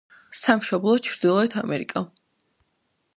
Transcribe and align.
სამშობლო: 0.37 0.93
ჩრდილოეთ 1.07 1.57
ამერიკა. 1.63 2.03